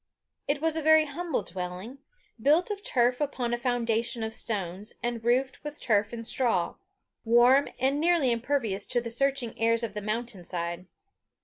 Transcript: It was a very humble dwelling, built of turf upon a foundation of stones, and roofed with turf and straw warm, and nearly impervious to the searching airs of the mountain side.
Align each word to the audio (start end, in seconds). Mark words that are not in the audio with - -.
It 0.47 0.63
was 0.63 0.75
a 0.75 0.81
very 0.81 1.05
humble 1.05 1.43
dwelling, 1.43 1.99
built 2.41 2.71
of 2.71 2.81
turf 2.81 3.21
upon 3.21 3.53
a 3.53 3.57
foundation 3.59 4.23
of 4.23 4.33
stones, 4.33 4.93
and 5.03 5.23
roofed 5.23 5.63
with 5.63 5.79
turf 5.79 6.11
and 6.11 6.25
straw 6.25 6.73
warm, 7.23 7.67
and 7.77 7.99
nearly 8.01 8.31
impervious 8.31 8.87
to 8.87 8.99
the 8.99 9.11
searching 9.11 9.55
airs 9.59 9.83
of 9.83 9.93
the 9.93 10.01
mountain 10.01 10.43
side. 10.43 10.87